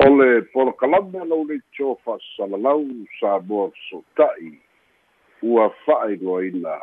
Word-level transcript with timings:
o 0.00 0.08
le 0.16 0.42
polokalame 0.52 1.24
lau 1.28 1.44
le 1.44 1.60
tio 1.76 1.98
sa 2.04 2.46
moa 3.40 3.70
fesota'i 3.70 4.52
ua 5.42 5.70
fa'aigoaina 5.84 6.78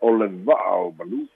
o 0.00 0.10
le 0.16 0.26
va'a 0.46 0.74
o 0.86 0.94
manu 0.98 1.26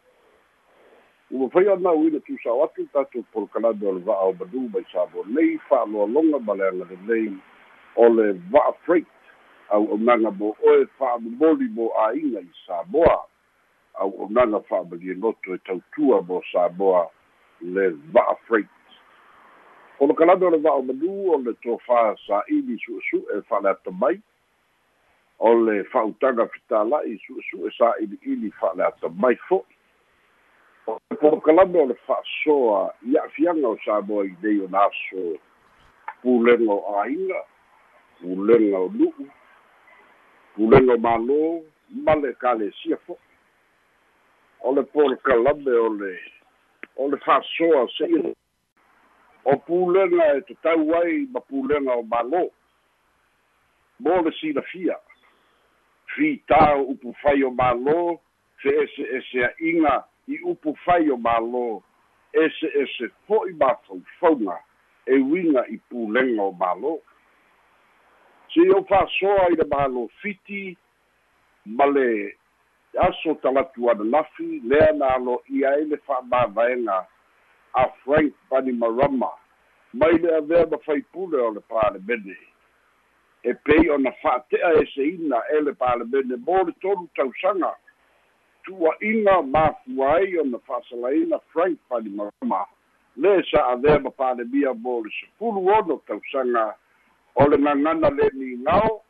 ua 1.31 1.51
fai 1.51 1.69
ana 1.69 1.93
uina 1.93 2.21
tusao 2.21 2.65
atu 2.65 2.87
tatou 2.93 3.23
polokalame 3.33 3.87
o 3.87 3.93
le 3.93 4.01
va'a 4.01 4.29
o 4.29 4.33
manu 4.33 4.69
mai 4.73 4.85
sa 4.93 5.07
mo 5.13 5.25
nei 5.27 5.59
fa'aloaloga 5.69 6.39
ma 6.39 6.55
le 6.55 6.65
agalelei 6.69 7.33
o 7.97 8.09
le 8.09 8.33
va'a 8.51 8.73
freight 8.85 9.07
au'aunaga 9.71 10.31
mo 10.31 10.57
oe 10.65 10.87
fa'amomoli 10.99 11.69
mo 11.77 11.93
ā'iga 12.09 12.41
i 12.41 12.53
samoa. 12.67 13.19
Au'aunaga 14.01 14.61
fa'amalienoto 14.69 15.55
e 15.55 15.59
tautua 15.67 16.23
mo 16.23 16.43
samoa 16.53 17.07
le 17.61 17.91
va'a 18.15 18.35
freight 18.49 18.78
o 20.01 20.07
le 20.07 20.15
kalame 20.15 20.47
o 20.47 20.51
le 20.51 20.59
va'o 20.59 20.83
manu 20.83 21.33
o 21.35 21.39
le 21.43 21.53
tofā 21.65 22.15
sa'ili 22.27 22.79
su'esu'e 22.85 23.41
fa'aleata 23.49 23.91
mai 23.91 24.21
o 25.39 25.55
le 25.55 25.83
fa'autaga 25.91 26.47
fitala'i 26.55 27.19
su'esu'e 27.25 27.73
sa'ili'ili 27.79 28.51
fa'aleata 28.61 29.11
mai 29.19 29.35
fo'i 29.49 29.75
o 30.87 30.99
le 31.11 31.17
polokalame 31.19 31.83
o 31.83 31.87
le 31.91 31.99
fa'asoa 32.07 32.95
i'a'afiaga 33.11 33.69
o 33.69 33.77
samoa 33.85 34.25
i 34.31 34.35
nei 34.43 34.63
ona 34.69 34.87
aso 34.87 35.27
pulega 36.23 36.73
o 36.73 36.81
āiga 37.03 37.43
pulega 38.23 38.79
o 38.87 38.89
nu'u 38.95 39.31
pulega 40.55 40.95
o 40.95 41.03
mālō 41.09 41.43
ma 42.07 42.15
le 42.23 42.37
kalesia 42.39 43.03
fo'i 43.07 43.19
o 44.63 44.79
le 44.79 44.87
polokalame 44.95 45.81
o 45.87 45.89
le 46.01 46.19
o 46.97 47.11
le 47.11 47.19
fa'asoa 47.27 47.89
se'i 47.99 48.29
o 49.45 49.57
pulega 49.57 50.37
e 50.37 50.41
tatau 50.49 50.95
ai 51.01 51.27
ma 51.33 51.41
pulega 51.41 51.97
o 51.97 52.03
mālō 52.03 52.45
mo 54.01 54.17
le 54.23 54.33
silafia. 54.39 54.97
Fitā 56.15 56.63
o 56.79 56.89
upu 56.95 57.13
fai 57.23 57.43
o 57.47 57.51
mālō 57.51 57.99
fe 58.63 58.75
ese 58.85 59.07
esea'iga 59.19 59.99
i 60.29 60.41
upu 60.53 60.75
fai 60.85 61.11
o 61.11 61.19
mālō 61.29 61.67
ese 62.45 62.73
ese 62.83 63.11
fo'i 63.27 63.55
mafaufauga 63.61 64.59
e 65.07 65.19
uiga 65.19 65.65
i 65.69 65.79
pulega 65.91 66.43
o 66.49 66.53
mālō 66.65 66.99
se 68.55 68.69
o 68.75 68.83
fa'asoa 68.91 69.49
i 69.53 69.61
le 69.61 69.69
mālō 69.71 70.09
fiti 70.23 70.77
ma 71.67 71.87
le 71.87 72.09
aso 72.97 73.35
talatu 73.35 73.91
ana 73.91 74.05
lafi 74.05 74.61
lea 74.65 74.93
na 74.93 75.15
alo'ia 75.15 75.71
ai 75.71 75.85
le 75.85 75.97
fa'amāvaega 75.97 76.99
a 77.75 77.89
frank 78.05 78.33
panimarama 78.51 79.31
mai 79.93 80.19
le 80.19 80.37
avea 80.37 80.67
mafaipule 80.67 81.39
o 81.41 81.51
le 81.51 81.61
palemene 81.61 82.37
e 83.43 83.55
pei 83.55 83.91
ona 83.91 84.13
fa'ate'a 84.13 84.73
eseina 84.83 85.43
e 85.53 85.61
le 85.61 85.73
palemene 85.73 86.37
mo 86.37 86.63
le 86.63 86.73
tolu 86.81 87.09
tausaga 87.15 87.75
tu'a'iga 88.65 89.43
mafua 89.43 90.15
ai 90.17 90.39
ona 90.39 90.59
fa'asalaina 90.59 91.39
frank 91.53 91.79
panimarama 91.89 92.67
le 93.17 93.43
sa 93.51 93.67
avea 93.67 93.99
ma 93.99 94.11
palemia 94.11 94.75
mo 94.75 95.01
le 95.01 95.11
sepulu 95.11 95.69
ono 95.69 96.03
tausaga 96.07 96.77
o 97.35 97.49
le 97.49 97.57
gagana 97.57 98.11
le 98.11 98.31
nigao 98.35 99.03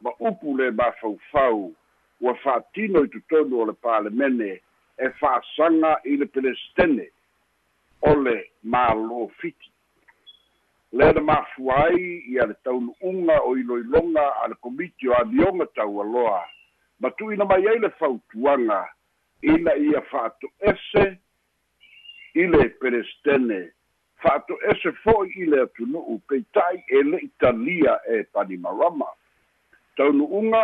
ma 0.00 0.10
upu 0.20 0.56
le 0.56 0.70
mafaufau 0.70 1.72
ua 2.20 2.34
fa'atino 2.34 3.04
i 3.04 3.08
totonu 3.08 3.60
o 3.60 3.64
le 3.66 3.72
palemene 3.72 4.60
e 4.98 5.10
fa'asaga 5.20 6.00
i 6.04 6.16
le 6.16 6.26
pelestene 6.26 7.10
o 8.06 8.14
le 8.22 8.36
mālō 8.64 9.30
fiti 9.40 9.72
lea 10.92 11.12
na 11.12 11.20
mafua 11.20 11.76
ai 11.84 12.22
ia 12.28 12.46
le 12.46 12.54
taunu'uga 12.64 13.40
o 13.42 13.56
iloiloga 13.58 14.26
a 14.42 14.48
le 14.48 14.54
komiti 14.54 15.08
o 15.08 15.14
avioga 15.14 15.66
taualoa. 15.66 16.42
Ma 17.00 17.10
tu'uina 17.10 17.44
mai 17.44 17.68
ai 17.68 17.78
le 17.78 17.90
fautuaga 17.98 18.88
ina 19.42 19.74
ia 19.76 20.00
fa'ato'ese 20.00 21.18
i 22.34 22.46
le 22.46 22.68
pelestene 22.80 23.60
fa'ato'ese 24.22 24.92
fo'i 25.02 25.42
i 25.42 25.50
le 25.50 25.62
atunu'u 25.62 26.20
peita'i 26.28 26.80
e 26.88 27.02
le'i 27.02 27.28
talia 27.38 28.00
e 28.08 28.22
panimarama. 28.32 29.10
Taunu'uga 29.96 30.62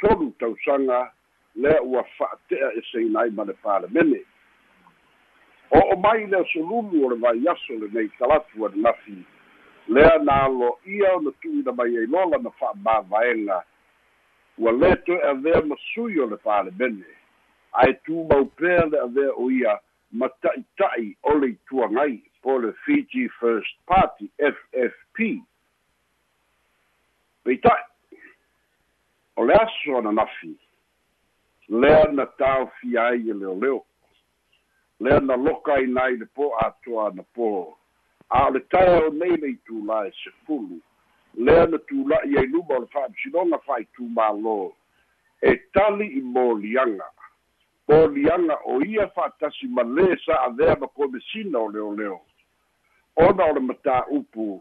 tolu 0.00 0.34
tausaga 0.38 1.12
lea 1.54 1.82
ua 1.82 2.04
fa'ate'a 2.18 2.72
eseina 2.82 3.20
ai 3.20 3.30
ma 3.30 3.44
le 3.44 3.54
palemene 3.62 4.24
o 5.70 5.78
o 5.78 5.96
mai 5.96 6.26
le 6.26 6.36
asolulu 6.36 7.04
o 7.06 7.10
le 7.10 7.16
vaiaso 7.16 7.72
lenei 7.80 8.08
talatu 8.18 8.66
ane 8.66 8.82
lafi 8.82 9.24
lea 9.88 10.18
na 10.18 10.42
alo'ia 10.42 11.14
ona 11.16 11.30
tu'uina 11.40 11.72
mai 11.72 11.96
ai 11.98 12.06
lola 12.06 12.38
na 12.38 12.50
fa'amāvaega 12.50 13.62
ua 14.58 14.72
lē 14.72 14.96
toe 15.06 15.20
avea 15.30 15.62
masui 15.66 16.20
o 16.20 16.26
le 16.26 16.36
palemene 16.36 17.14
ae 17.72 17.92
tumau 18.04 18.44
pea 18.44 18.84
le 18.86 18.98
avea 19.00 19.32
o 19.36 19.50
ia 19.50 19.78
ma 20.12 20.28
ta'ita'i 20.28 21.16
o 21.22 21.34
le 21.38 21.54
ituagai 21.54 22.22
po 22.42 22.58
le 22.58 22.72
fiji 22.84 23.28
first 23.40 23.78
party 23.86 24.30
ffp 24.38 25.30
peita'i 27.44 28.18
o 29.36 29.44
le 29.44 29.54
aso 29.54 29.98
ana 29.98 30.12
nafi. 30.12 30.56
Lea 31.68 32.04
na 32.12 32.26
taofia 32.26 33.06
ai 33.06 33.28
e 33.30 33.32
leoleo 33.32 33.84
lea 35.00 35.20
na 35.20 35.36
loka 35.36 35.80
ina 35.80 36.02
ai 36.02 36.16
le 36.16 36.26
po 36.26 36.52
atoa 36.66 37.08
ana 37.08 37.22
po. 37.34 37.76
A 38.30 38.46
o 38.46 38.50
le 38.50 38.60
tae 38.60 38.98
o 39.06 39.10
nei 39.10 39.36
le 39.36 39.54
itulā 39.56 40.06
e 40.08 40.12
sefulu 40.22 40.80
lea 41.34 41.66
na 41.66 41.78
tula'i 41.78 42.38
ai 42.38 42.46
luma 42.46 42.76
o 42.76 42.80
le 42.80 42.86
fa'amasinoga 42.92 43.58
fa'aitumālō 43.66 44.72
e 45.42 45.56
tali 45.72 46.06
i 46.18 46.20
moliaga 46.20 47.06
moliaga 47.88 48.58
o 48.64 48.80
ia 48.82 49.06
fa'atasi 49.14 49.68
ma 49.68 49.82
lē 49.82 50.16
sa 50.24 50.44
avea 50.46 50.76
ma 50.80 50.86
komesina 50.86 51.58
o 51.58 51.70
leoleo 51.70 52.20
ona 53.16 53.44
o 53.44 53.54
le 53.54 53.60
matā'upu 53.60 54.60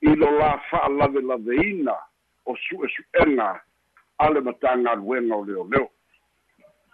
i 0.00 0.14
lo 0.14 0.30
la 0.38 0.50
fa'alavelaveina 0.70 1.96
o 2.46 2.56
su'esu'ega 2.56 3.48
a 4.18 4.30
le 4.30 4.40
matagaluega 4.40 5.36
o 5.36 5.44
leoleo 5.44 5.88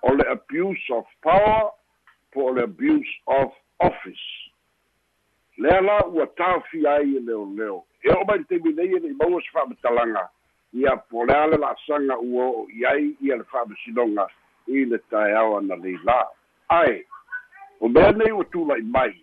o 0.03 0.15
le 0.15 0.25
abuse 0.31 0.91
of 0.91 1.07
power 1.23 1.73
po 2.35 2.49
o 2.51 2.53
le 2.53 2.63
abuse 2.63 3.13
of 3.27 3.53
office. 3.81 4.27
Lea 5.57 5.81
la 5.81 6.07
ua 6.07 6.27
tafia 6.27 6.95
ai 6.95 7.17
e 7.17 7.21
leoleo 7.21 7.85
e 8.03 8.11
o 8.13 8.25
mai 8.25 8.39
le 8.39 8.45
taimi 8.45 8.71
e 8.71 8.99
le'i 8.99 9.15
maua 9.15 9.41
se 9.41 9.51
fa'amatalaga 9.53 10.29
ia 10.73 10.97
po 10.97 11.25
lea 11.25 11.47
le 11.47 11.57
la'asaga 11.57 12.19
ua 12.19 12.45
o'o 12.45 12.67
i 12.69 12.87
ai 12.87 13.17
ia 13.21 13.37
le 13.37 13.45
fa'amasinoga 13.45 14.27
i 14.67 14.85
le 14.85 14.99
taeao 15.11 15.59
ana 15.59 15.77
leilā 15.77 16.19
ae 16.69 17.05
o 17.81 17.89
mea 17.89 18.13
nei 18.13 18.33
ua 18.33 18.45
tula'i 18.45 18.83
mai 18.83 19.15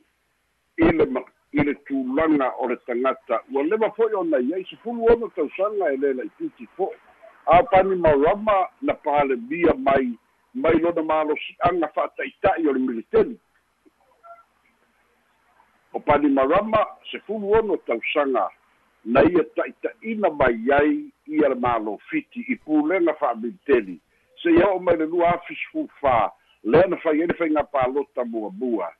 i 0.77 0.91
le 0.91 1.05
i 1.51 1.63
le 1.63 1.73
tulaga 1.85 2.53
o 2.57 2.67
le 2.67 2.77
tagata 2.87 3.41
ua 3.51 3.63
leva 3.63 3.91
fo'i 3.91 4.15
ona 4.15 4.39
i 4.39 4.53
ai 4.53 4.65
sefulu 4.69 5.11
ono 5.11 5.27
tausaga 5.35 5.91
e 5.91 5.97
lē 5.97 6.13
la'ipiti 6.15 6.67
fo'i. 6.77 6.95
A 7.45 7.63
pani 7.63 7.95
marama 7.95 8.69
na 8.81 8.93
palemia 8.93 9.73
mai 9.73 10.13
mai 10.53 10.79
lona 10.79 11.03
malosi'aga 11.03 11.87
fa'ata'ita'i 11.95 12.67
o 12.67 12.73
le 12.73 12.79
militeni 12.79 13.39
o 15.93 15.99
palimarama 15.99 16.85
sefulu 17.11 17.51
ono 17.51 17.77
tausaga 17.77 18.49
na 19.05 19.23
ia 19.23 19.43
ta'ita'ina 19.55 20.29
mai 20.29 20.71
ai 20.71 21.11
ia 21.27 21.49
le 21.49 21.55
malofiti 21.55 22.45
i 22.47 22.55
pulega 22.55 23.13
fa'amiliteni 23.13 23.99
seia 24.43 24.67
o'o 24.67 24.79
mai 24.79 24.97
le 24.97 25.05
lua 25.05 25.33
afisfufā 25.35 26.29
lea 26.63 26.87
na 26.87 26.97
fai 26.97 27.21
ai 27.21 27.27
le 27.27 27.33
faigā 27.33 27.63
palota 27.71 28.25
muamua 28.25 28.91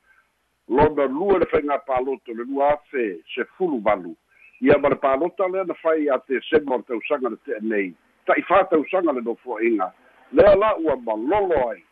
lona 0.68 1.06
lua 1.06 1.38
le 1.38 1.46
faigā 1.52 1.78
palota 1.86 2.32
le 2.32 2.44
lua 2.44 2.72
afe 2.72 3.20
sefulu 3.34 3.78
valu 3.78 4.16
ia 4.60 4.78
ma 4.78 4.88
le 4.88 4.96
palota 4.96 5.48
lea 5.48 5.64
na 5.64 5.74
fai 5.74 6.08
a 6.08 6.18
tesema 6.18 6.74
o 6.74 6.78
le 6.78 6.84
tausaga 6.88 7.28
le 7.28 7.36
te'enei 7.46 7.92
ta'ifā 8.26 8.64
tausaga 8.70 9.12
le 9.12 9.20
nofoa'iga 9.20 9.92
lea 10.32 10.54
la 10.56 10.76
ua 10.76 10.96
malolo 10.96 11.70
ai. 11.70 11.84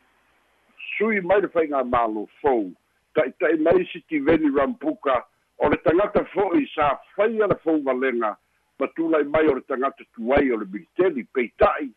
Sui 0.97 1.21
mai 1.21 1.41
le 1.41 1.49
faigā 1.53 1.83
malofou 1.85 2.71
ta'ita'i 3.15 3.59
mai 3.61 3.85
sitiveni 3.93 4.51
rampuka. 4.57 5.21
O 5.61 5.69
le 5.69 5.77
tagata 5.85 6.25
fo'i 6.33 6.65
sa 6.75 6.95
faia 7.17 7.49
le 7.51 7.57
fou 7.65 7.83
valega 7.85 8.35
ma 8.81 8.89
tula'i 8.97 9.29
mai 9.29 9.49
o 9.49 9.55
le 9.59 9.65
tagata 9.69 10.05
tuai 10.17 10.51
o 10.53 10.61
le 10.61 10.67
militeli 10.73 11.25
peita'i. 11.37 11.91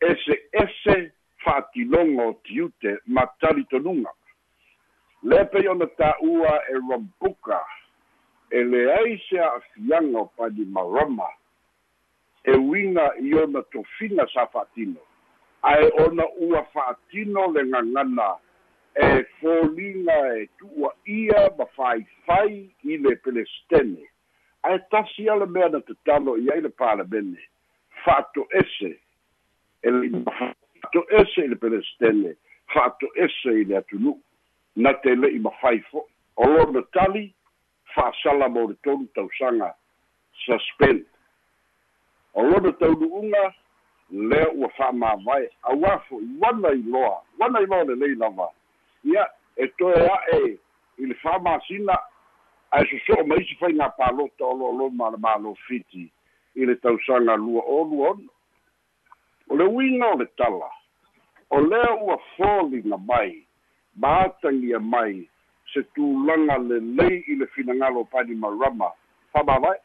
Ese 0.00 0.38
ese 0.52 0.96
fa'atinoga 1.44 2.30
o 2.30 2.38
tiute 2.44 2.98
ma 3.06 3.26
talitonuga 3.40 4.12
lea 5.22 5.44
pei 5.52 5.68
ona 5.68 5.86
tā'ua 6.00 6.56
e 6.68 6.78
rampuka. 6.80 7.60
E 8.50 8.64
leai 8.64 9.18
se 9.28 9.38
a'afiaga 9.38 10.18
o 10.18 10.26
palimarama 10.36 11.28
e 12.44 12.56
uiga 12.56 13.12
i 13.20 13.34
ona 13.34 13.62
tofiga 13.72 14.26
sa 14.32 14.46
fa'atino 14.50 15.09
ae 15.62 15.90
ona 16.04 16.24
ua 16.40 16.64
fa'atino 16.72 17.52
le 17.52 17.64
gagana 17.70 18.36
e 18.94 19.24
foliga 19.40 20.36
e 20.36 20.48
tu'ua'ia 20.58 21.50
ma 21.58 21.66
faifai 21.76 22.70
i 22.82 22.96
le 22.98 23.16
pelestene. 23.16 24.08
Ae 24.62 24.78
tasi 24.90 25.28
a 25.28 25.36
mea 25.46 25.68
na 25.68 25.80
tatalo 25.80 26.36
i 26.36 26.50
ai 26.50 26.60
le 26.60 26.68
palemene 26.68 27.38
fa'ato'ese 28.04 28.98
e 29.82 29.90
le 29.90 30.10
fa'ato'ese 30.24 31.44
i 31.44 31.48
le 31.48 31.56
pelestene. 31.56 32.36
Fa'ato'ese 32.72 33.60
i 33.60 33.64
le 33.64 33.76
atunu'u 33.76 34.18
na 34.76 34.94
te 34.94 35.14
le'i 35.14 35.38
mafai 35.38 35.80
fo'i 35.90 36.08
o 36.36 36.46
lona 36.46 36.82
tali 36.92 37.32
fa'asala 37.94 38.48
mo 38.48 38.68
le 38.68 38.76
tolu 38.82 39.06
tausaga. 39.14 39.74
Suspend 40.44 41.04
o 42.34 42.42
lona 42.42 42.72
taunu'uga 42.72 43.52
lea 44.10 44.48
ua 44.54 44.68
fa'amāvae 44.76 45.48
auā 45.70 45.98
fo'i 46.08 46.26
uana 46.42 46.72
iloa 46.74 47.22
uana 47.38 47.60
iloa 47.60 47.84
lelei 47.84 48.14
lava. 48.14 48.48
Ia 49.04 49.26
e 49.56 49.68
toe 49.78 49.94
a'e 49.94 50.40
i 50.98 51.06
le 51.06 51.14
fa'amasina 51.22 51.96
ae 52.70 52.86
soso'o 52.90 53.26
ma 53.26 53.38
isi 53.40 53.56
fai 53.60 53.72
gā 53.78 53.90
palota 53.96 54.44
o 54.46 54.56
lo'olo 54.58 54.90
ma 54.90 55.10
le 55.10 55.18
mālo 55.18 55.54
fiti. 55.66 56.10
I 56.54 56.66
le 56.66 56.74
tausaga 56.82 57.36
lua 57.36 57.62
o 57.62 57.84
lua 57.84 58.10
ona. 58.10 58.28
O 59.50 59.56
le 59.56 59.64
uiga 59.64 60.12
o 60.14 60.18
le 60.18 60.26
tala 60.36 60.70
o 61.50 61.60
lea 61.60 61.94
ua 62.02 62.18
foliga 62.36 62.96
mai 62.96 63.46
ma 63.96 64.20
atagia 64.20 64.78
mai 64.78 65.28
se 65.72 65.82
tulaga 65.94 66.58
lelei 66.58 67.24
i 67.26 67.34
le 67.34 67.46
finagalo 67.46 68.04
pani 68.04 68.34
marama 68.34 68.90
fa'amāvae 69.32 69.78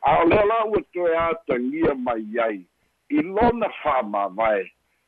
a 0.00 0.16
o 0.22 0.24
lea 0.28 0.44
la 0.44 0.64
ua 0.64 0.82
toe 0.92 1.16
atagia 1.16 1.94
mai 1.94 2.24
ai 2.40 2.64
i 3.10 3.22
lona 3.22 3.68
fa'amāvae 3.82 4.64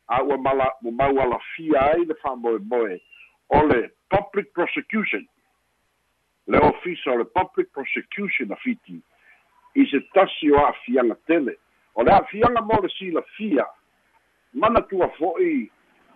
a 0.08 0.22
ua 0.24 0.38
mala 0.38 0.72
mau 0.82 1.20
alafia 1.20 1.80
ai 1.92 2.04
le 2.04 2.14
fa'amoemoe 2.22 3.00
o 3.48 3.62
le 3.66 3.88
public 4.10 4.52
prosecution. 4.52 5.24
Le 6.46 6.58
ofisa 6.58 7.12
o 7.12 7.18
le 7.18 7.24
public 7.24 7.72
prosecution 7.72 8.52
afiti 8.52 9.00
i 9.74 9.86
se 9.90 10.00
tasi 10.14 10.52
o 10.52 10.60
a'afiaga 10.64 11.16
tele. 11.26 11.56
O 11.94 12.02
le 12.02 12.12
a'afiaga 12.12 12.62
mo 12.62 12.80
le 12.82 12.88
silafia 12.98 13.66
mana 14.52 14.80
tua 14.88 15.08
fo'i 15.18 15.68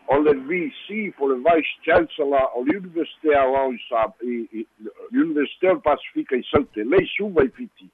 o 0.08 0.18
le 0.18 0.34
vc 0.34 1.12
po 1.16 1.28
le 1.28 1.36
vice 1.44 1.74
chancellor 1.84 2.50
o 2.54 2.64
le 2.64 2.78
universite 2.78 3.34
aoao 3.36 3.72
i 3.72 3.78
sa 3.88 4.06
i 4.22 4.66
universite 5.12 5.68
o 5.68 5.74
le 5.74 5.80
pasifika 5.80 6.36
i 6.36 6.44
saute 6.50 6.84
lei 6.84 7.06
suva 7.16 7.44
i 7.44 7.50
fiti 7.56 7.88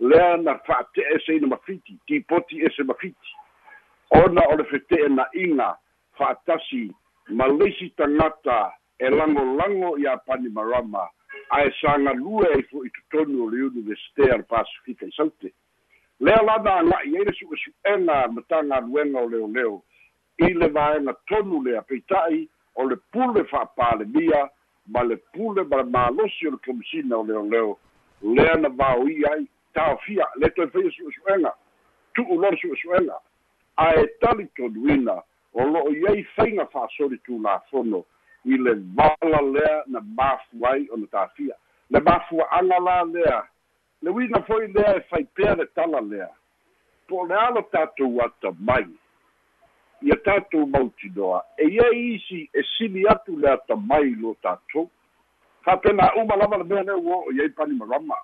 lea 0.00 0.36
na 0.36 0.58
fa'ate'e 0.58 1.18
seina 1.26 1.46
mafiti 1.46 1.98
tipoti 2.06 2.60
ese 2.64 2.82
mafiti 2.82 3.32
ona 4.10 4.42
o 4.52 4.56
le 4.56 4.64
fete'ena'iga 4.64 5.76
fa'atasi 6.18 6.90
ma 7.28 7.46
leisi 7.48 7.90
tagata 7.96 8.72
e 8.98 9.10
lagolago 9.10 9.96
iā 9.98 10.16
pani 10.26 10.48
marama 10.48 11.08
ae 11.50 11.70
sagalue 11.80 12.46
ai 12.54 12.62
fo'i 12.70 12.90
totonu 12.90 13.44
o 13.44 13.50
le 13.50 13.62
universite 13.62 14.30
a 14.32 14.36
le 14.36 14.42
pasifika 14.42 15.06
i 15.06 15.12
saute 15.16 15.52
lea 16.20 16.42
lana 16.42 16.76
aga'i 16.80 17.16
ai 17.16 17.24
le 17.24 17.32
su'esu'ega 17.32 18.28
ma 18.28 18.42
tagaluega 18.48 19.20
o 19.20 19.28
leoleo 19.28 19.82
i 20.38 20.52
le 20.52 20.68
vaega 20.68 21.16
tonu 21.26 21.62
lea 21.62 21.82
peita'i 21.82 22.48
o 22.74 22.88
le 22.88 22.96
pule 23.12 23.44
fa'apalemia 23.44 24.48
ma 24.86 25.02
le 25.02 25.16
pule 25.32 25.64
ma 25.64 25.76
le 25.76 25.84
malosi 25.84 26.46
o 26.46 26.50
le 26.50 26.58
komisina 26.66 27.16
o 27.16 27.24
leoleo 27.24 27.78
lea 28.22 28.54
na 28.54 28.68
vaoia 28.68 29.32
ai 29.32 29.46
taofia 29.76 30.26
le 30.40 30.50
toe 30.56 30.66
faia 30.72 30.90
su'esu'ega 30.90 31.52
tu'u 32.14 32.40
lona 32.40 32.56
su'esu'ega 32.56 33.16
ae 33.76 34.06
tali 34.20 34.46
tonuina 34.56 35.16
o 35.52 35.64
lo'o 35.64 35.92
i 35.92 36.04
ai 36.10 36.22
faiga 36.36 36.66
fa'asoli 36.72 37.18
tulafono 37.18 38.04
i 38.44 38.56
le 38.56 38.74
vala 38.96 39.40
lea 39.54 39.82
na 39.86 40.00
mafu 40.00 40.66
ai 40.66 40.88
ona 40.92 41.06
tafia 41.06 41.54
le 41.90 42.00
mafua'aga 42.00 42.78
la 42.78 43.04
lea 43.04 43.42
le 44.02 44.10
uiga 44.10 44.42
fo'i 44.42 44.66
lea 44.72 44.96
e 44.96 45.00
fai 45.00 45.24
pea 45.24 45.54
le 45.54 45.66
tala 45.74 46.00
lea 46.00 46.28
po 47.08 47.20
o 47.20 47.26
le 47.26 47.34
alo 47.34 47.62
tatou 47.62 48.20
ata 48.22 48.52
mai 48.58 48.86
ia 50.02 50.16
tatou 50.16 50.66
mautinoa 50.66 51.44
e 51.56 51.68
iai 51.68 52.14
isi 52.14 52.50
e 52.52 52.62
sili 52.62 53.08
atu 53.08 53.36
le 53.38 53.50
ata 53.50 53.76
mai 53.76 54.14
lo 54.14 54.36
tatou 54.42 54.90
faapena 55.64 56.14
uma 56.14 56.36
lava 56.36 56.56
le 56.56 56.64
mea 56.64 56.82
lea 56.82 56.96
ua 56.96 57.16
o'o 57.16 57.32
iai 57.32 57.48
pani 57.48 57.74
marama 57.74 58.16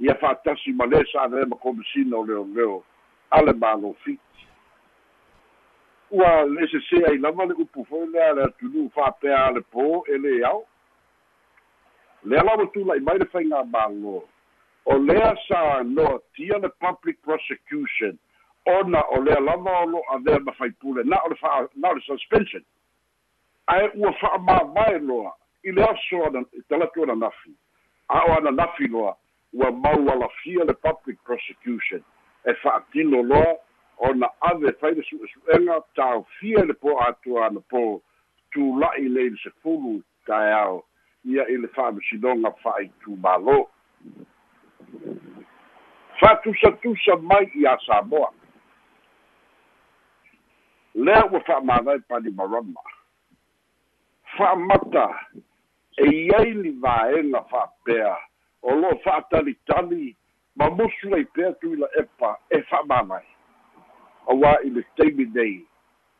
ia 0.00 0.14
fa'atasi 0.14 0.72
ma 0.72 0.86
lē 0.88 1.04
sa 1.12 1.26
lea 1.28 1.46
ma 1.46 1.56
komisina 1.60 2.16
o 2.16 2.24
leoleo 2.24 2.82
a 3.30 3.42
le 3.42 3.52
malo 3.52 3.92
fiti. 4.04 4.46
Ua 6.10 6.44
le 6.44 6.66
sese 6.72 7.04
ai 7.06 7.18
lava 7.18 7.44
le 7.44 7.54
upu 7.54 7.84
foi 7.84 8.06
lea 8.08 8.32
le 8.32 8.42
atunuu 8.48 8.88
fa'apea 8.94 9.44
a 9.46 9.50
le 9.52 9.60
pō 9.60 9.86
e 10.08 10.16
lē 10.24 10.32
ao 10.48 10.64
lea 12.24 12.42
lava 12.42 12.66
tula'i 12.72 13.00
mai 13.00 13.18
le 13.18 13.28
faigā 13.28 13.62
mālo. 13.74 14.24
O 14.86 14.96
lea 14.96 15.34
sa 15.46 15.82
noatia 15.84 16.58
le 16.58 16.72
public 16.80 17.20
prosecution 17.22 18.16
ona 18.66 19.04
o 19.12 19.20
lea 19.20 19.40
lava 19.40 19.82
o 19.84 19.86
lo'a 19.86 20.18
lea 20.24 20.40
mafaipule 20.40 21.04
na 21.04 21.20
o 21.24 21.28
le 21.28 21.36
fa'a 21.36 21.68
na 21.76 21.90
o 21.90 21.94
le 21.94 22.00
suspension. 22.00 22.64
Ae 23.68 23.90
ua 23.94 24.12
fa'amāvae 24.12 24.98
loa 25.04 25.36
i 25.64 25.72
le 25.72 25.84
aso 25.84 26.24
ana 26.24 26.40
talatu 26.68 27.02
ana 27.02 27.14
nafi. 27.14 27.52
A 28.08 28.24
o 28.24 28.38
ana 28.40 28.50
nafi 28.50 28.88
loa 28.88 29.16
ua 29.52 29.70
mau 29.70 30.10
alafia 30.10 30.64
le 30.64 30.74
public 30.74 31.18
prosecution. 31.24 32.02
E 32.44 32.54
fa'atino 32.54 33.22
loa 33.22 33.56
ona 33.98 34.28
ave 34.40 34.72
fai 34.80 34.94
le 34.94 35.02
su'esu'ega 35.02 35.80
taofia 35.94 36.64
le 36.64 36.74
po 36.74 36.98
atua 37.00 37.46
ana 37.46 37.60
po 37.60 38.02
tula'i 38.52 39.08
lei 39.08 39.30
le 39.30 39.36
sefulu 39.42 40.02
taeao 40.26 40.84
ia 41.24 41.44
i 41.48 41.56
le 41.56 41.68
fa'amasinoga 41.68 42.50
fa'aitumālō 42.62 43.58
fa'atusatusa 46.20 47.16
mai 47.22 47.46
iā 47.56 47.76
samoa. 47.86 48.30
Lea 50.94 51.26
ua 51.30 51.40
fa'amālai 51.46 52.00
pani 52.08 52.30
marama. 52.30 52.82
Fa'amata 54.36 55.06
e 55.98 56.08
iai 56.08 56.52
li 56.54 56.72
vaega 56.82 57.44
fa'apea 57.50 58.16
o 58.62 58.74
lo'o 58.74 58.98
fa'atalitali 59.04 60.16
ma 60.56 60.70
musu 60.70 61.14
ai 61.14 61.24
pea 61.24 61.52
tuila 61.60 61.88
epa 61.98 62.36
e 62.50 62.62
fa'amālai 62.70 63.26
auā 64.32 64.56
i 64.66 64.70
le 64.70 64.82
taimi 64.96 65.26
nei 65.34 65.56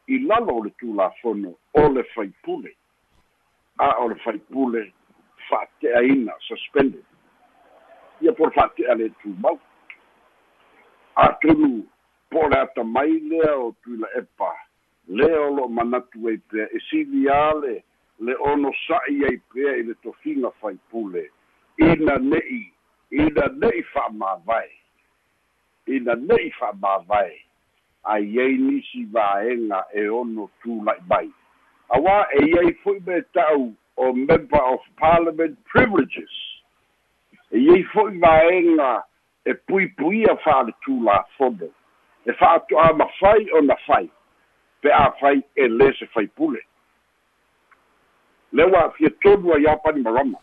i 0.09 0.19
lalo 0.27 0.57
o 0.59 0.65
le 0.65 0.71
tulafono 0.81 1.55
o 1.75 1.89
le 1.89 2.05
faipule 2.15 2.73
a 3.79 3.91
o 4.03 4.09
le 4.09 4.17
faipule 4.25 4.93
fa'ate'aina 5.49 6.35
suspended. 6.47 7.05
Ia 8.21 8.33
po 8.33 8.49
le 8.49 8.57
fa'ate'a 8.57 8.95
le 8.95 9.11
tumau 9.23 9.59
atonu 11.17 11.85
po 12.31 12.47
o 12.47 12.49
le 12.49 12.59
atamai 12.65 13.21
lea 13.31 13.55
o 13.59 13.75
tuila 13.85 14.09
epa 14.19 14.53
lea 15.09 15.41
o 15.41 15.51
lo'o 15.57 15.69
manatu 15.69 16.29
ai 16.29 16.39
pea 16.39 16.69
e 16.71 16.81
sili 16.89 17.25
le 17.63 17.83
le 18.21 18.35
ono 18.53 18.73
sa'i 18.87 19.25
ai 19.25 19.41
pea 19.53 19.77
i 19.77 19.83
le 19.83 19.95
tofiga 20.03 20.51
faipule 20.61 21.31
ina 21.89 22.17
ne'i 22.19 22.61
ina 23.25 23.47
ne'i 23.63 23.83
fa'amāvae 23.93 24.71
ina 25.97 26.15
ne'i 26.15 26.51
fa'amāvae 26.59 27.37
aiai 28.15 28.57
nisi 28.59 29.05
vaega 29.13 29.85
e 29.95 30.07
ono 30.09 30.49
tula'i 30.63 31.03
mai. 31.09 31.29
Auā 31.97 32.17
e 32.39 32.45
iai 32.53 32.73
fo'i 32.85 33.01
me 33.07 33.21
ta'u 33.37 33.73
o 33.97 34.13
member 34.13 34.63
of 34.63 34.87
parliament 34.97 35.59
privileges. 35.73 36.33
E 37.51 37.59
iai 37.59 37.85
fo'i 37.93 38.19
vaega 38.23 38.93
e 39.45 39.55
puipuia 39.55 40.37
fa'aletulafono 40.45 41.71
e 42.27 42.33
fa'ato'a 42.33 42.93
mafai 42.93 43.51
ona 43.59 43.77
fai 43.87 44.11
pe 44.81 44.93
a 44.93 45.11
fai 45.21 45.41
e 45.57 45.69
lē 45.69 45.93
se 45.99 46.07
faipule 46.15 46.61
le 48.53 48.65
ua 48.65 48.85
afia 48.85 49.11
tonu 49.23 49.55
ai 49.55 49.67
apani 49.73 50.03
marama 50.03 50.39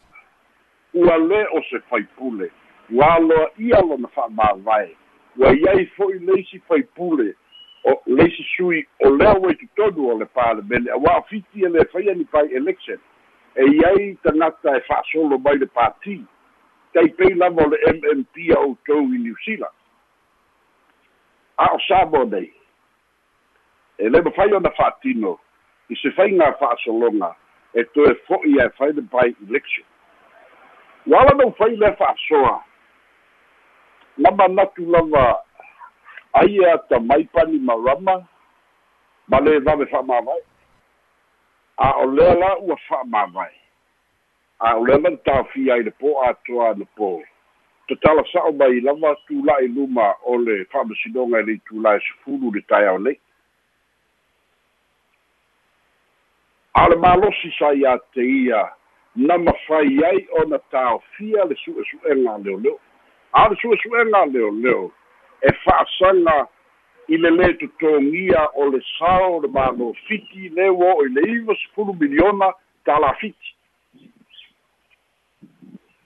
ua 1.02 1.18
lē 1.18 1.44
o 1.54 1.62
se 1.70 1.80
faipule 1.90 2.52
ua 2.90 3.16
aloa 3.16 3.50
ia 3.58 3.82
lona 3.82 4.08
fa'amāvae 4.16 4.96
ua 5.38 5.52
iai 5.54 5.86
fo'i 5.98 6.20
leisi 6.20 6.60
faipule 6.68 7.34
o 7.84 8.02
leisi 8.06 8.44
sui 8.56 8.88
o 9.06 9.10
lea 9.10 9.34
ua 9.40 9.52
itutonu 9.52 10.10
o 10.10 10.18
le 10.20 10.26
palemene 10.26 10.92
auā 10.92 11.22
fiti 11.30 11.66
e 11.66 11.70
le 11.70 11.86
faia 11.92 12.16
ni 12.16 12.26
pai 12.26 12.48
election. 12.60 13.00
E 13.56 13.66
iai 13.66 14.18
tagata 14.24 14.78
e 14.78 14.82
fa'asolo 14.88 15.38
mai 15.38 15.58
le 15.58 15.66
pati 15.66 16.22
taipei 16.94 17.34
lava 17.34 17.66
o 17.66 17.70
le 17.70 17.78
mmp 17.94 18.36
a 18.56 18.60
outou 18.60 19.14
i 19.14 19.18
new 19.18 19.36
zealand. 19.46 19.76
A 21.58 21.74
o 21.74 21.80
sa 21.88 22.06
nei. 22.32 22.54
E 23.98 24.10
le 24.10 24.22
mafai 24.22 24.54
ona 24.54 24.72
fa'atino 24.72 25.38
i 25.90 25.96
se 25.96 26.12
faiga 26.12 26.54
fa'asologa 26.60 27.36
e 27.74 27.84
toe 27.84 28.16
fo'i 28.28 28.60
ae 28.62 28.70
fai 28.78 28.92
le 28.94 29.02
pai 29.02 29.36
election 29.48 29.86
ua 31.08 31.20
ala 31.22 31.34
nau 31.34 31.52
fai 31.58 31.76
lea 31.76 31.96
fa'asoa 31.96 32.64
na 34.18 34.32
manatu 34.32 34.86
lava 34.92 35.40
aia 36.34 36.78
tamai 36.90 37.24
pani 37.24 37.60
marama 37.60 38.28
ma 39.28 39.40
le 39.40 39.60
vave 39.60 39.86
fa'amāvae 39.86 40.42
a 41.78 41.92
o 42.04 42.12
lea 42.12 42.34
la 42.34 42.58
ua 42.60 42.76
fa'amāvae 42.90 43.56
a 44.60 44.76
o 44.76 44.86
lea 44.86 44.98
la 44.98 45.16
taofia 45.18 45.74
ai 45.74 45.84
le 45.84 45.92
po 45.92 46.24
atoa 46.24 46.74
na 46.76 46.86
po 46.96 47.24
tatala 47.88 48.24
sa'o 48.32 48.52
mai 48.52 48.80
lava 48.84 49.16
tula'i 49.28 49.68
luma 49.68 50.14
o 50.26 50.38
le 50.38 50.66
fa'amasinoga 50.66 51.40
i 51.40 51.44
le 51.44 51.54
itulae 51.54 52.00
sefulu 52.00 52.52
le 52.52 52.62
taeao 52.62 53.00
nei 53.00 53.20
a 56.74 56.90
le 56.90 56.96
malosi 56.96 57.52
sa 57.60 57.72
iā 57.72 57.96
te 58.14 58.28
ia 58.28 58.77
na 59.18 59.38
mafai 59.38 60.04
ai 60.06 60.28
ona 60.42 60.60
taofia 60.60 61.46
le 61.46 61.56
su'esu'ega 61.56 62.38
leoleo 62.44 62.80
a 63.34 63.50
le 63.50 63.56
su'esu'ega 63.56 64.26
leoleo 64.26 64.92
e 65.42 65.52
fa'asaga 65.64 66.48
i 67.08 67.18
le 67.18 67.30
lē 67.30 67.48
totogia 67.58 68.46
o 68.54 68.70
le 68.70 68.82
sao 68.98 69.40
le 69.42 69.48
malofiti 69.48 70.50
le 70.50 70.70
ua 70.70 70.94
o 70.94 71.06
i 71.06 71.10
le 71.10 71.22
iva 71.32 71.56
sepulu 71.56 71.94
miliona 71.94 72.52
talafiti 72.86 73.56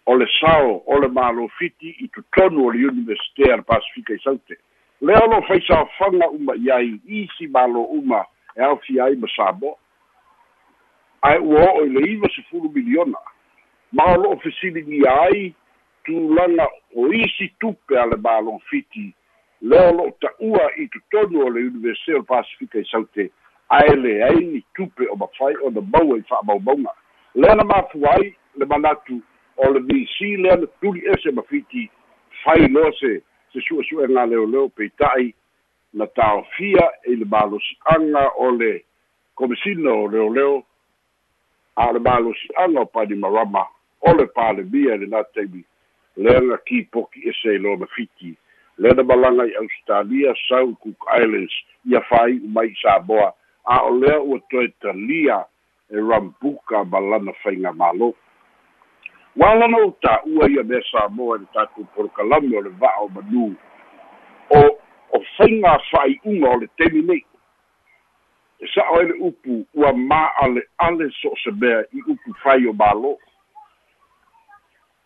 o 0.05 0.15
le 0.15 0.27
sao 0.39 0.83
o 0.85 0.99
le 0.99 1.07
malofiti 1.07 1.95
i 1.99 2.07
totonu 2.07 2.67
o 2.67 2.71
le 2.71 2.87
universitea 2.87 3.55
le 3.55 3.61
pasifika 3.61 4.13
i 4.13 4.19
saute. 4.23 4.57
Lea 5.01 5.25
lo 5.27 5.41
faisaofaga 5.41 6.29
uma 6.29 6.55
i 6.55 6.71
ai 6.71 6.99
isi 7.05 7.47
malo 7.47 7.81
uma 7.81 8.25
e 8.55 8.61
aofia 8.61 9.03
ai 9.05 9.15
ma 9.15 9.27
samoa 9.35 9.75
ae 11.21 11.39
ua 11.39 11.65
o'o 11.71 11.85
i 11.85 11.89
le 11.89 12.11
iva 12.11 12.29
sefulu 12.35 12.69
miliona. 12.69 13.17
Ma 13.91 14.13
o 14.13 14.17
lo'o 14.21 14.37
fesiligia 14.39 15.21
ai 15.21 15.53
tulaga 16.03 16.67
o 16.95 17.07
isi 17.13 17.51
tupe 17.59 17.99
a 17.99 18.05
le 18.05 18.17
malofiti 18.17 19.13
lea 19.61 19.89
o 19.89 19.91
lo'o 19.93 20.11
ta'ua 20.21 20.71
i 20.77 20.87
totonu 20.87 21.45
o 21.45 21.49
le 21.49 21.67
universite 21.67 22.13
o 22.13 22.17
le 22.17 22.23
pasifika 22.23 22.79
i 22.79 22.85
saute 22.91 23.29
ae 23.69 23.95
leai 23.95 24.45
ni 24.45 24.63
tupe 24.75 25.07
o 25.11 25.15
mafai 25.15 25.55
ona 25.63 25.81
maua 25.81 26.17
i 26.17 26.21
fa'amaumauga 26.21 26.93
lea 27.35 27.55
na 27.55 27.63
mafu 27.63 28.07
ai 28.09 28.35
le 28.57 28.65
manatu 28.65 29.21
o 29.57 29.71
le 29.71 29.79
vc 29.79 30.21
lea 30.21 30.55
na 30.55 30.67
tuli 30.67 31.05
ese 31.05 31.31
mafiti 31.31 31.89
fai 32.43 32.67
loa 32.67 32.91
se 32.99 33.21
se 33.53 33.61
su'esu'ega 33.61 34.25
leoleo 34.25 34.69
peita'i 34.69 35.33
na 35.93 36.07
taofia 36.07 36.89
i 37.05 37.15
le 37.15 37.25
malosi'aga 37.25 38.29
o 38.37 38.51
le 38.51 38.85
komisina 39.35 39.91
o 39.91 40.07
leoleo 40.07 40.63
a 41.75 41.89
o 41.89 41.93
le 41.93 42.79
o 42.79 42.85
panimarama 42.85 43.65
o 44.01 44.13
le 44.13 44.25
palemia 44.27 44.95
i 44.95 45.05
lenā 45.05 45.23
taimi 45.33 45.63
leaga 46.17 46.57
kipoki 46.57 47.29
ese 47.29 47.55
iloa 47.55 47.77
mafiti 47.77 48.35
lea 48.77 48.93
na 48.93 49.03
malaga 49.03 49.45
i 49.45 49.55
australia 49.55 50.35
south 50.49 50.75
cook 50.79 51.05
islands 51.21 51.53
ia 51.85 52.01
fai'u 52.01 52.47
mai 52.47 52.67
i 52.67 52.75
samoa 52.81 53.33
a 53.63 53.81
o 53.81 53.95
lea 53.99 54.19
ua 54.19 54.39
toe 54.49 54.67
talia 54.81 55.45
e 55.89 55.95
rambuka 55.95 56.83
ma 56.83 56.99
lana 56.99 57.33
faiga 57.43 57.69
mālō 57.69 58.13
ua 59.35 59.55
lana 59.55 59.77
ou 59.77 59.91
tā'ua 60.01 60.49
ia 60.49 60.63
mea 60.63 60.81
samoa 60.91 61.35
i 61.37 61.39
le 61.39 61.47
tatou 61.53 61.85
polokalame 61.95 62.57
o 62.57 62.61
le 62.61 62.69
va'a 62.69 63.01
o 63.01 63.09
manū 63.09 63.55
o 64.49 64.61
o 65.11 65.23
faiga 65.37 65.77
fa'ai'uga 65.91 66.49
o 66.49 66.59
le 66.59 66.67
temi 66.77 67.01
nei 67.01 67.25
sa'o 68.73 68.99
ai 68.99 69.05
le 69.09 69.15
upu 69.19 69.65
ua 69.73 69.93
ma'ale'ale 69.93 71.09
so 71.21 71.29
o 71.33 71.37
se 71.43 71.51
mea 71.51 71.83
i 71.93 72.01
upu 72.07 72.33
fai 72.43 72.67
o 72.69 72.73
mālō 72.73 73.15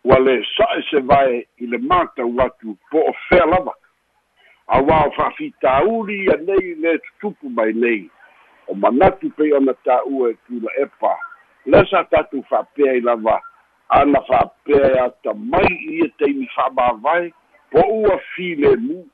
ua 0.06 0.20
le 0.20 0.36
sa'e 0.56 0.82
se 0.90 1.00
vae 1.02 1.40
i 1.64 1.68
le 1.68 1.78
matau 1.78 2.36
atu 2.44 2.76
po 2.92 3.06
o 3.10 3.14
fea 3.30 3.46
lava. 3.46 3.74
Auā 4.76 5.00
o 5.08 5.14
fa'afitauli 5.16 6.26
ia 6.26 6.36
nei 6.42 6.76
le 6.82 6.98
tutupu 7.06 7.50
mai 7.50 7.74
nei. 7.74 8.04
O 8.68 8.76
manatu 8.76 9.30
pei 9.38 9.54
ona 9.54 9.74
tā'ua 9.86 10.34
e 10.34 10.38
tula 10.46 10.74
epa 10.82 11.16
le 11.66 11.82
sa 11.90 12.04
tatou 12.10 12.46
fa'apea 12.50 12.94
i 12.98 13.02
lava 13.02 13.40
ana 13.90 14.22
fa'apea 14.28 14.92
e 14.94 15.00
ata 15.00 15.34
mai 15.34 15.70
ia 15.98 16.10
taimi 16.20 16.48
fa'amāvae 16.54 17.32
po 17.72 17.82
ua 17.82 18.18
filemu 18.36 19.06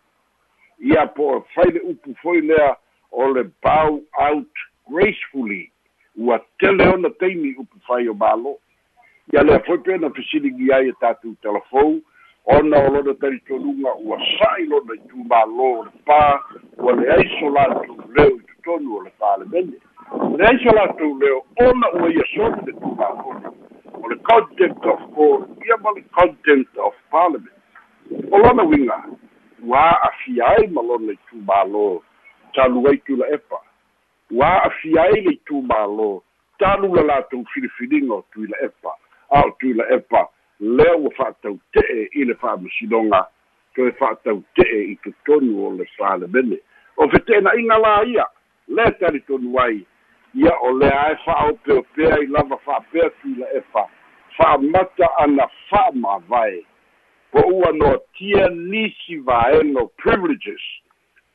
ia 0.80 1.06
po 1.16 1.30
o 1.38 1.42
fai 1.56 1.72
le 1.72 1.80
upu 1.94 2.16
foi 2.22 2.42
lea 2.42 2.76
o 3.12 3.28
le 3.34 3.44
bow 3.64 4.02
out 4.20 4.64
gracefully. 4.90 5.72
Ua 6.18 6.40
tele 6.60 6.88
ona 6.88 7.10
taimi 7.10 7.56
upu 7.58 7.80
fai 7.88 8.08
o 8.08 8.14
mālo. 8.14 8.58
Ia 9.34 9.44
lea 9.44 9.60
foi 9.66 9.78
pe 9.78 9.98
na 9.98 10.10
fesiligi 10.10 10.72
ai 10.74 10.90
e 10.90 10.94
tatou 11.00 11.36
telefou. 11.42 12.02
Ona 12.46 12.78
o 12.88 12.90
lona 12.92 13.14
talitonuga 13.14 13.96
ua 14.02 14.18
sa'i 14.38 14.66
lona 14.66 14.98
i 14.98 15.02
tumālō 15.12 15.70
o 15.78 15.84
le 15.86 15.94
pā. 16.08 16.24
Ua 16.78 16.98
leai 17.00 17.30
so 17.40 17.54
latou 17.54 18.02
leo 18.18 18.36
i 18.36 18.44
totonu 18.50 18.98
o 18.98 19.04
le 19.06 19.12
palemene 19.20 19.80
leai 20.38 20.58
so 20.64 20.72
latou 20.76 21.18
leo 21.20 21.46
ona 21.60 21.88
ua 21.94 22.10
ia 22.12 22.24
soli 22.36 22.66
le 22.66 22.74
tumālona 22.74 23.52
o 23.94 24.10
le 24.10 24.16
content 24.30 24.86
of 24.86 25.02
court 25.16 25.66
ia 25.66 25.78
ma 25.84 25.92
le 25.96 26.04
content 26.18 26.68
of 26.78 26.94
parliament 27.12 27.56
o 28.32 28.38
lona 28.38 28.64
uiga 28.64 28.98
ua 29.64 29.80
a'afia 29.80 30.48
ai 30.48 30.68
ma 30.68 30.82
lona 30.82 31.14
i 31.14 31.20
tumālō 31.30 32.02
talu 32.54 32.88
ai 32.88 32.98
tula 32.98 33.28
epa. 33.34 33.62
Ua 34.32 34.48
a'afia 34.48 35.04
ai 35.04 35.22
le 35.22 35.38
itumālō 35.38 36.22
talu 36.60 36.96
la 36.96 37.04
latou 37.04 37.46
filifiliga 37.54 38.14
o 38.14 38.26
tuila 38.34 38.58
epa. 38.64 38.96
A 39.32 39.46
o 39.48 39.52
tuila 39.60 39.88
epa 39.92 40.28
lea 40.62 40.96
ua 40.96 41.10
fa'ataute'e 41.18 42.10
i 42.12 42.26
le 42.26 42.36
fa'amasinoga 42.36 43.26
toe 43.76 43.92
fa'ataute'e 44.00 44.82
i 44.92 44.96
totonu 45.04 45.66
o 45.66 45.72
le 45.74 45.88
palemene 45.98 46.60
o 46.98 47.08
fete'ena'iga 47.10 47.78
la 47.82 47.94
ia 48.06 48.26
le 48.68 48.86
talitonu 49.00 49.58
ai 49.60 49.80
ia 50.34 50.54
o 50.62 50.72
lea 50.78 51.00
ae 51.08 51.16
fa'aopeopea 51.26 52.20
i 52.22 52.28
lava 52.28 52.58
fa'apea 52.66 53.10
tuila 53.22 53.50
efa 53.58 53.88
fa'amata 54.38 55.10
ana 55.24 55.48
fa'amavae 55.70 56.62
po 57.32 57.40
ua 57.40 57.72
noatia 57.72 58.50
nisi 58.50 59.18
vaeno 59.18 59.88
privileges 59.98 60.62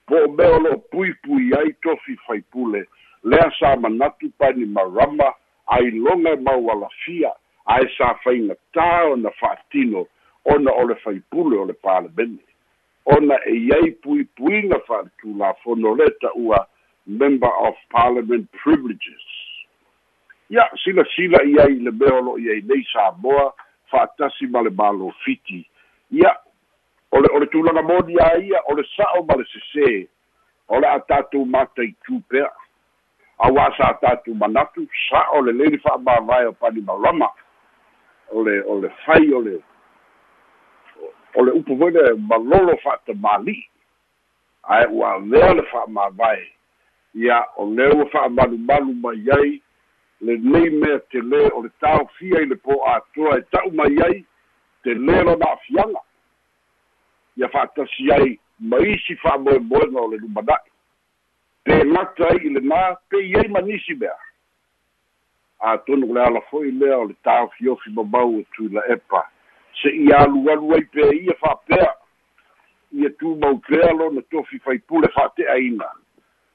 po 0.06 0.24
o 0.24 0.28
mea 0.28 0.56
o 0.56 0.58
lo'o 0.58 0.78
puipui 0.90 1.52
ai 1.58 1.72
tofi 1.82 2.16
faipule 2.26 2.86
lea 3.24 3.50
sa 3.58 3.76
manatu 3.76 4.30
pani 4.38 4.66
marama 4.66 5.34
ailoga 5.66 6.32
e 6.32 6.36
maualafia 6.36 7.32
ae 7.66 7.88
sa 7.98 8.14
faigatā 8.24 9.12
ona 9.12 9.30
fa'atino 9.40 10.06
ona 10.44 10.72
o 10.72 10.86
le 10.86 10.94
faipule 10.94 11.58
o 11.58 11.64
le 11.64 11.72
palemene 11.72 12.44
ona 13.06 13.38
e 13.46 13.54
iai 13.56 13.90
puipuiga 13.90 14.78
fa'aletulafono 14.86 15.94
le 15.94 16.10
ta'ua 16.20 16.66
member 17.06 17.50
of 17.62 17.74
parliament 17.90 18.50
privileges. 18.62 19.26
Ia 20.50 20.70
silasila 20.84 21.42
i 21.46 21.58
ai 21.62 21.78
le 21.82 21.90
mea 21.90 22.14
o 22.14 22.20
lo'o 22.20 22.38
iai 22.38 22.62
nei 22.62 22.86
samoa 22.92 23.52
fa'atasi 23.90 24.46
ma 24.50 24.62
le 24.62 24.70
malofiti 24.70 25.66
ia 26.10 26.34
o 27.12 27.20
le 27.20 27.28
o 27.34 27.38
le 27.38 27.46
tulaga 27.46 27.82
moni 27.82 28.16
a 28.20 28.36
ia 28.38 28.62
o 28.68 28.74
le 28.74 28.84
sa'o 28.96 29.22
ma 29.28 29.36
le 29.36 29.44
sesē 29.52 30.06
o 30.68 30.80
le 30.80 30.88
a 30.88 30.98
tatou 31.08 31.44
mataitū 31.44 32.20
pea 32.28 32.50
auā 33.48 33.68
sa 33.76 33.92
tatou 34.00 34.34
manatu 34.34 34.86
sa'o 35.08 35.42
le 35.46 35.52
leli 35.52 35.78
fa'amāvae 35.84 36.50
o 36.50 36.52
panimalama 36.52 37.30
o 38.32 38.42
le 38.42 38.60
o 38.64 38.80
le 38.80 38.90
fai 39.04 39.32
o 39.32 39.40
le 39.40 39.60
o 41.34 41.44
le 41.44 41.52
upu 41.52 41.78
foi 41.78 41.90
le 41.90 42.14
malolo 42.16 42.76
fa'atamāli'i 42.84 43.64
ae 44.74 44.86
ua 44.90 45.14
avea 45.14 45.54
le 45.54 45.62
fa'amāvae 45.70 46.46
ia 47.14 47.44
o 47.56 47.66
lea 47.74 47.94
ua 47.94 48.06
fa'amalumalu 48.06 48.94
mai 48.94 49.30
ai 49.38 49.62
lenei 50.20 50.70
mea 50.70 50.98
telē 51.12 51.50
o 51.54 51.62
le 51.62 51.70
taofia 51.80 52.40
i 52.42 52.46
le 52.46 52.56
po 52.56 52.76
atoa 52.94 53.38
e 53.38 53.42
ta'u 53.50 53.70
mai 53.72 53.96
ai 54.06 54.24
telē 54.84 55.22
lona 55.24 55.52
afiaga 55.52 56.02
ia 57.36 57.48
fa'atasi 57.48 58.12
ai 58.12 58.38
ma 58.60 58.78
isi 58.78 59.16
fa'amoemoega 59.16 60.00
o 60.00 60.10
le 60.10 60.16
lumana'i 60.16 60.70
pe 61.64 61.84
lata 61.84 62.30
ai 62.30 62.40
i 62.46 62.54
lenā 62.56 62.80
pei 63.10 63.34
ai 63.40 63.48
ma 63.48 63.60
nisi 63.60 63.94
mea 63.94 64.16
atonu 65.72 66.14
le 66.14 66.22
ala 66.22 66.40
fo'i 66.50 66.70
lea 66.70 66.98
o 66.98 67.04
le 67.04 67.14
taofiofi 67.24 67.90
mamau 67.90 68.40
e 68.40 68.46
tuila 68.56 68.82
epa 68.92 69.22
se'i 69.82 70.12
alualu 70.12 70.74
ai 70.74 70.84
pe 70.84 71.08
ia 71.16 71.34
fa'apea 71.40 71.92
ia 72.92 73.10
tumau 73.10 73.58
pea 73.58 73.92
lona 73.92 74.22
tofi 74.30 74.58
faipule 74.58 75.08
fa'ate'aina 75.08 75.88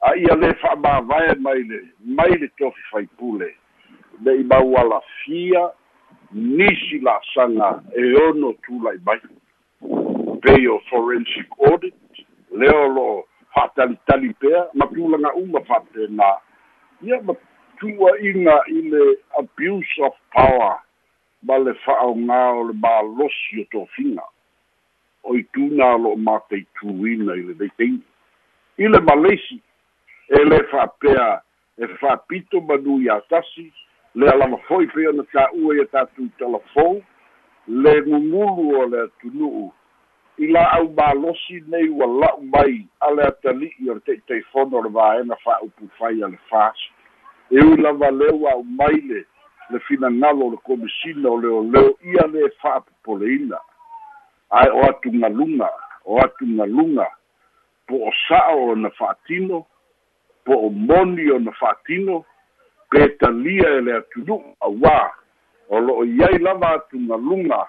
a 0.00 0.16
ia 0.16 0.34
lē 0.34 0.54
fa'amāvae 0.62 1.36
mai 1.38 1.62
le 1.62 1.82
mai 2.04 2.30
le 2.38 2.48
tofi 2.58 2.82
faipule 2.90 3.54
le'i 4.24 4.44
maualafia 4.44 5.70
nisi 6.32 6.98
la'asaga 6.98 7.82
e 7.94 8.14
ono 8.26 8.52
tula'i 8.66 8.98
mai 9.06 9.20
pei 10.42 10.68
o 10.68 10.80
forensic 10.90 11.48
audit 11.70 11.94
lea 12.50 12.74
o 12.74 12.88
lo'o 12.88 13.24
fa'atalitali 13.54 14.32
pea 14.34 14.66
ma 14.74 14.86
tulaga 14.90 15.34
uma 15.38 15.60
fa'apenā 15.68 16.30
ia 17.06 17.20
ma 17.22 17.34
tu'a'iga 17.80 18.56
i 18.68 18.82
le 18.92 19.04
abuse 19.38 20.02
of 20.08 20.16
power 20.34 20.80
ma 21.42 21.58
le 21.58 21.74
fa'aogā 21.84 22.40
o 22.58 22.64
le 22.70 22.74
malosi 22.84 23.62
o 23.62 23.66
tofiga 23.74 24.26
o 25.22 25.36
i 25.38 25.44
tuna 25.54 25.92
lo'o 25.98 26.16
mataituina 26.16 27.36
i 27.38 27.46
le 27.50 27.54
leiteini 27.60 28.02
i 28.82 28.88
le 28.88 29.00
malesi 29.00 29.60
e 30.28 30.44
le 30.44 30.62
fa'apea 30.72 31.28
e 31.78 31.88
fa'apito 32.00 32.60
manu 32.66 32.98
iā 33.04 33.20
tasi 33.30 33.68
le 34.14 34.28
alama 34.32 34.58
fo'i 34.66 34.90
pei 34.94 35.06
ona 35.12 35.24
tā'ua 35.32 35.78
ia 35.78 35.86
tatou 35.94 36.28
talafou 36.38 36.98
le 37.68 37.94
gugulu 38.08 38.66
o 38.80 38.86
le 38.90 39.06
atunu'u 39.06 39.70
i 40.38 40.46
la 40.46 40.62
au 40.78 40.88
malosi 40.96 41.62
nei 41.68 41.88
ua 41.88 42.06
la'u 42.06 42.42
mai 42.42 42.86
a 43.00 43.10
le 43.10 43.22
atali'i 43.22 43.90
o 43.90 43.94
le 43.94 44.00
te'iteifono 44.00 44.78
o 44.78 44.82
le 44.82 44.88
vaena 44.88 45.36
fa'aupu 45.44 45.88
fai 45.98 46.22
a 46.22 46.28
le 46.28 46.38
fasi 46.48 46.90
e 47.50 47.64
ui 47.64 47.76
lava 47.76 48.10
lea 48.10 48.34
ua 48.34 48.50
a'u 48.52 48.64
mai 48.64 49.00
le 49.00 49.26
le 49.70 49.78
finagalo 49.80 50.46
o 50.46 50.50
le 50.50 50.58
komisina 50.64 51.28
o 51.30 51.40
leoleo 51.40 51.96
ia 52.04 52.26
le 52.26 52.48
fa'apopoleina 52.60 53.58
ae 54.50 54.70
o 54.70 54.84
atu 54.88 55.10
galuga 55.10 55.70
o 56.04 56.20
atu 56.24 56.46
galuga 56.56 57.06
po 57.86 58.08
o 58.08 58.12
sa'o 58.28 58.72
ona 58.72 58.90
fa'atino 58.90 59.66
po 60.44 60.52
o 60.66 60.70
moni 60.70 61.30
ona 61.30 61.52
fa'atino 61.52 62.24
pe 62.90 63.08
talia 63.20 63.68
e 63.78 63.80
le 63.80 63.96
atunu'u 64.00 64.56
auā 64.60 65.10
o 65.68 65.80
lo'o 65.80 66.04
iai 66.04 66.38
lava 66.38 66.74
atugaluga 66.76 67.66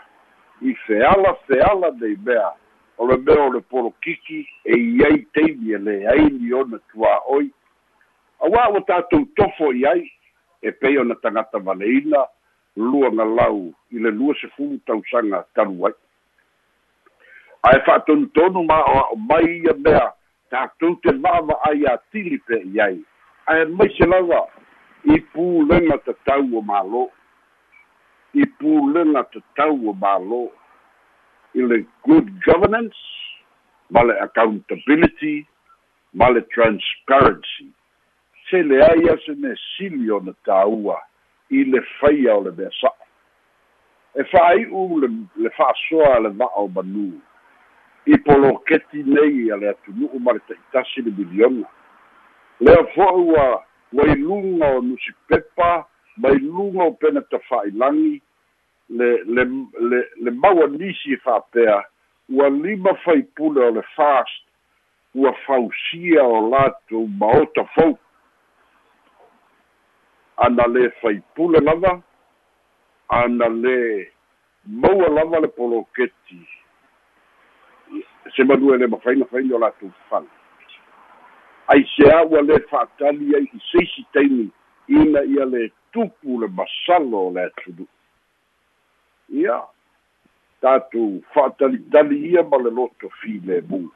i 0.64 0.76
feala 0.86 1.92
nei 2.00 2.16
mea 2.26 2.52
o 2.98 3.08
le 3.08 3.18
mea 3.18 3.44
o 3.44 3.54
le 3.54 3.62
polokiki 3.62 4.48
e 4.64 4.78
iai 4.78 5.26
teimi 5.34 5.74
e 5.74 5.78
leai 5.78 6.30
ni 6.32 6.54
ona 6.54 6.80
tuā'oi 6.92 7.50
auā 8.44 8.64
ua 8.72 8.82
tatou 8.88 9.26
tofo 9.36 9.72
i 9.74 9.86
ai 9.86 10.04
e 10.62 10.72
pei 10.72 10.98
ona 10.98 11.16
tagata 11.16 11.60
valeina 11.60 12.26
lua 12.76 13.10
galau 13.12 13.74
i 13.92 14.00
le 14.00 14.12
lua 14.12 14.36
sefulu 14.42 14.80
tausaga 14.86 15.44
talu 15.56 15.88
ai. 15.88 15.94
Ae 17.64 17.80
fa'atonutonu 17.86 18.64
ma 18.68 18.80
o 18.84 18.98
a'o 19.00 19.16
mai 19.16 19.46
ia 19.64 19.74
mea 19.74 20.12
tatou 20.50 20.96
te 21.04 21.14
va'ava'ai 21.24 21.86
atili 21.94 22.40
pe'i 22.48 22.80
ai. 22.82 23.00
Ae 23.48 23.66
maise 23.66 24.06
lava 24.06 24.48
i 25.04 25.20
pulega 25.34 25.98
tatau 26.06 26.48
o 26.58 26.64
mālō 26.64 27.08
i 28.34 28.46
pulega 28.60 29.24
tatau 29.34 29.78
o 29.90 29.94
mālō 30.04 30.44
i 31.60 31.66
le 31.70 31.84
good 32.08 32.30
governance 32.46 32.98
ma 33.94 34.04
le 34.04 34.18
accountability 34.26 35.46
ma 36.14 36.30
le 36.30 36.42
transparency. 36.54 37.70
Se 38.50 38.62
leai 38.64 39.10
ase 39.14 39.36
me 39.38 39.54
sili 39.76 40.12
ona 40.12 40.34
tāua 40.46 40.98
i 41.50 41.64
le 41.64 41.82
faia 42.00 42.38
o 42.38 42.44
le 42.48 42.54
mea 42.58 42.74
sa'a 42.80 43.04
e 44.16 44.24
fa'ai'u 44.30 45.00
le 45.02 45.10
le 45.36 45.50
fa'asoa 45.58 46.20
le 46.26 46.30
va'a 46.38 46.66
o 46.66 46.68
manū 46.76 47.08
i 48.06 48.18
poloketi 48.26 49.04
nei 49.04 49.50
a 49.52 49.58
le 49.58 49.70
atunu'u 49.74 50.20
ma 50.20 50.34
le 50.34 50.42
ta'itasi 50.48 51.02
le 51.02 51.14
miliona 51.18 51.70
lea 52.60 52.84
fo'i 52.94 53.24
ua 53.34 53.46
ua 53.94 54.06
iluga 54.14 54.70
o 54.78 54.82
nusi 54.82 55.14
pepa 55.28 55.86
ma 56.18 56.30
iluga 56.30 56.84
o 56.84 56.92
pena 56.92 57.22
tafa'ailagi 57.22 58.22
le 58.90 59.24
le 59.24 59.44
le 59.80 60.00
le 60.22 60.32
maua 60.32 60.68
nisi 60.68 61.18
fa'apea 61.18 61.84
ua 62.30 62.50
lima 62.50 62.96
faipule 62.96 63.62
o 63.62 63.72
le 63.72 63.82
fast 63.96 64.44
ua 65.16 65.34
fausia 65.46 66.24
o 66.24 66.50
latou 66.50 67.08
maota 67.08 67.66
fou 67.76 67.98
ana 70.38 70.68
lē 70.68 70.90
faipule 71.02 71.60
lava 71.60 72.02
ana 73.10 73.48
lē 73.50 74.08
maua 74.66 75.10
lava 75.10 75.40
le 75.40 75.48
poloketi. 75.48 76.40
Se 78.36 78.44
manua 78.44 78.78
le 78.78 78.88
mafaina 78.88 79.26
faina 79.26 79.56
o 79.56 79.60
latou 79.60 79.92
fafala 79.92 80.30
ai 81.68 81.86
seā 81.96 82.24
ua 82.26 82.42
lē 82.42 82.60
fa'atali 82.70 83.36
ai 83.36 83.46
i 83.46 83.60
seisi 83.72 84.06
taimi 84.14 84.50
ina 84.88 85.24
ia 85.24 85.46
le 85.46 85.70
tupu 85.94 86.40
le 86.42 86.48
masalo 86.48 87.28
o 87.28 87.32
le 87.32 87.42
atunu 87.46 87.86
ia 89.30 89.62
tatou 90.62 91.22
fa'atalitali 91.34 92.18
ia 92.32 92.44
ma 92.44 92.58
le 92.58 92.72
loto 92.72 93.10
fi 93.20 93.40
lemu 93.46 93.90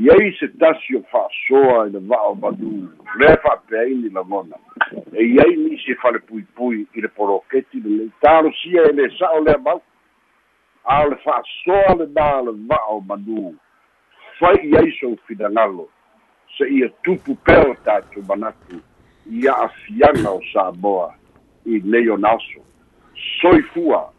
iai 0.00 0.32
se 0.38 0.48
tasi 0.48 0.96
o 0.96 1.02
fa'asoa 1.10 1.86
i 1.86 1.90
le 1.90 2.00
va'a 2.00 2.34
manu 2.34 2.88
lea 3.18 3.36
fa'apeaini 3.42 4.08
lagona 4.10 4.56
e 5.12 5.24
iai 5.24 5.56
nisi 5.56 5.92
e 5.92 5.94
fale 5.94 6.18
puipui 6.18 6.86
i 6.94 7.00
le 7.00 7.08
poloketi 7.08 7.80
le 7.80 7.96
lei 7.96 8.10
talosia 8.20 8.82
e 8.90 8.92
lē 8.92 9.08
sa'o 9.18 9.40
lea 9.44 9.58
mau 9.58 9.82
a 10.84 11.02
o 11.04 11.08
le 11.08 11.16
fa'asoa 11.24 11.94
lenā 12.00 12.28
le 12.44 12.52
va'a 12.68 12.92
o 12.96 13.00
manu. 13.00 13.54
Fai 14.38 14.70
ai 14.78 14.92
sou 15.00 15.16
finagalo 15.26 15.88
se'ia 16.56 16.88
tupu 17.02 17.34
pea 17.44 17.64
o 17.70 17.74
tatou 17.84 18.22
manatu 18.28 18.80
ia 19.30 19.56
afiaga 19.56 20.30
o 20.30 20.40
samoa 20.52 21.14
i 21.66 21.80
nei 21.84 22.08
ona 22.10 22.30
aso 22.30 22.60
soifua 23.40 24.12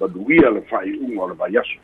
manuia 0.00 0.50
le 0.50 0.60
faaiʻuga 0.60 1.22
o 1.22 1.28
le 1.28 1.34
vaiaso 1.34 1.78